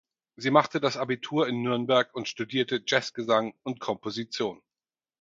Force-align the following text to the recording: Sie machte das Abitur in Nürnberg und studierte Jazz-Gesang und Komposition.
Sie 0.35 0.49
machte 0.49 0.81
das 0.81 0.97
Abitur 0.97 1.47
in 1.47 1.61
Nürnberg 1.61 2.09
und 2.15 2.27
studierte 2.27 2.81
Jazz-Gesang 2.87 3.53
und 3.61 3.79
Komposition. 3.79 4.59